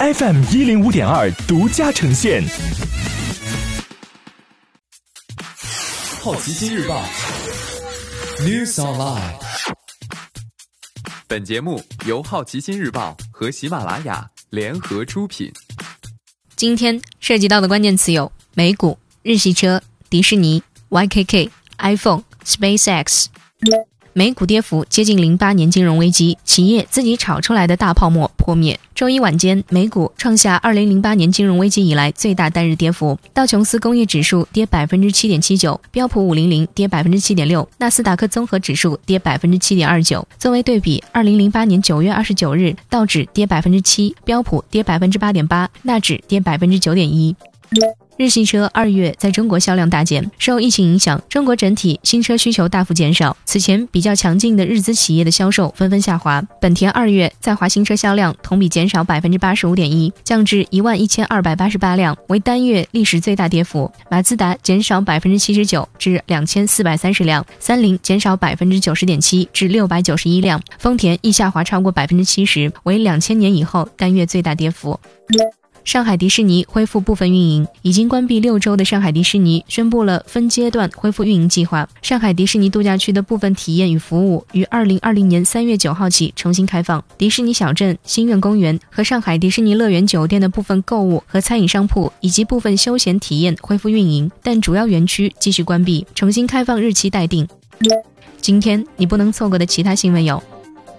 [0.00, 2.40] FM 一零五点二独家呈现。
[6.20, 7.02] 好奇心日报
[8.38, 9.34] ，News Online。
[11.26, 15.52] 本节目由好奇心日报和喜马拉雅联合出品。
[16.54, 23.26] 今天涉及到的关键词有美股、日系车、迪士尼、YKK、iPhone、SpaceX。
[24.18, 28.76] 美股跌幅接近零八年金融危机，企业自己炒出来的大泡沫破灭。
[28.92, 40.26] 周一晚间，美股创下二零零八年金融危机以来最大单日跌幅，道琼斯工业指数跌百分之七点七九，标普五零零跌百分之七点六，纳斯达克综合指数跌百分之七点二九。
[40.36, 47.36] 作为对比，二零零八年九月二十九日，道指跌百分之七，标普跌百分之八点八，纳指跌百分之九点一。
[48.18, 53.36] 日系车二月在中国销量大减，受疫情影响，中国整体新车需求大幅减少。
[53.44, 56.42] 此前比较强劲的日资企业的销售纷纷下滑。
[56.60, 63.88] 本田二月在华新车销量同比减少百分之八十五点一，降至一万一千二百八十八辆，为单月历史最大跌幅。
[64.10, 74.98] 马自达减少百分之七十九至两千四百三十辆，三菱减少百分之九十点七至六百九十一辆，丰田亦下滑超过百分之七十，为两千年以后单月最大跌幅。
[75.88, 81.88] 上海迪士尼恢复部分运营，已经关闭六周的上海迪士尼宣布了分阶段恢复运营计划。
[82.02, 87.02] 上海迪士尼度假区的部分体验与服务于二零二零年三月九号起重新开放。
[87.16, 96.06] 迪士尼小镇、星愿公园和上海迪士尼乐园酒店的部分购物和餐饮商铺以及部分休闲体验恢复运营，但主要园区继续关闭。
[96.14, 97.48] 重新开放日期待定。
[98.42, 100.42] 今天你不能错过的其他新闻有：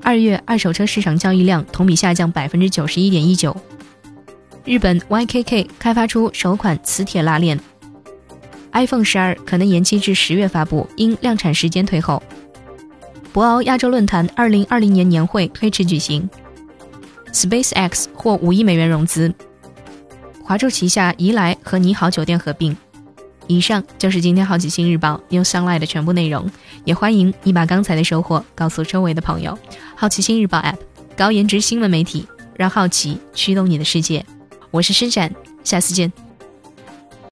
[0.00, 3.54] 二月二手车市场交易量同比下降百分之九十一点一九。
[4.64, 7.58] 日本 YKK 开发出首款磁铁拉链
[8.72, 12.22] ，iPhone 十二可能延期至十月发布，因量产时间推后。
[13.32, 16.28] 博鳌亚洲论坛二零二零年年会推迟举行。
[17.32, 19.32] SpaceX 获五亿美元融资。
[20.44, 22.76] 华住旗下宜来和你好酒店合并。
[23.46, 26.48] 以上就是今天好奇心日报 New Sunlight 的全部内容，
[26.84, 29.58] 也欢迎你把刚才的收获告诉周围的朋友。
[29.96, 30.76] 好奇心日报 App，
[31.16, 34.24] 高颜值新闻媒体，让好奇驱动你的世界。
[34.70, 36.29] 我是施展，下次见。